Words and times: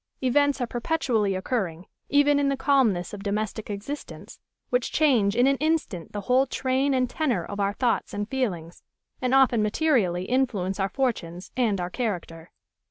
Events 0.23 0.59
are 0.59 0.65
perpetually 0.65 1.35
occurring, 1.35 1.85
even 2.09 2.39
in 2.39 2.49
the 2.49 2.57
calmness 2.57 3.13
of 3.13 3.21
domestic 3.21 3.69
existence, 3.69 4.39
which 4.71 4.91
change 4.91 5.35
in 5.35 5.45
an 5.45 5.57
instant 5.57 6.11
the 6.11 6.21
whole 6.21 6.47
train 6.47 6.95
and 6.95 7.07
tenor 7.07 7.45
of 7.45 7.59
our 7.59 7.73
thoughts 7.73 8.11
and 8.11 8.27
feelings, 8.27 8.81
and 9.21 9.35
often 9.35 9.61
materially 9.61 10.23
influence 10.25 10.79
our 10.79 10.89
fortunes 10.89 11.51
and 11.55 11.79
our 11.79 11.91
character. 11.91 12.49